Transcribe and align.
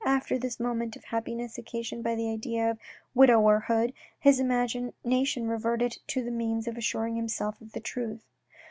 After 0.03 0.39
this 0.39 0.59
moment 0.59 0.95
of 0.95 1.03
happiness 1.03 1.59
occasioned 1.59 2.03
by 2.03 2.15
the 2.15 2.27
idea 2.27 2.71
of 2.71 2.79
widowerhood, 3.13 3.93
his 4.19 4.39
imagination 4.39 5.47
reverted 5.47 5.99
to 6.07 6.23
the 6.23 6.31
means 6.31 6.67
of 6.67 6.75
assuring 6.75 7.17
himself 7.17 7.61
of 7.61 7.73
the 7.73 7.81
truth. 7.81 8.23